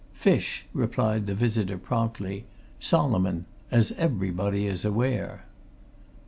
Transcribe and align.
"Fish," 0.13 0.65
replied 0.73 1.27
the 1.27 1.35
visitor, 1.35 1.77
promptly. 1.77 2.45
"Solomon. 2.79 3.45
As 3.69 3.91
everybody 3.99 4.65
is 4.65 4.83
aware." 4.83 5.45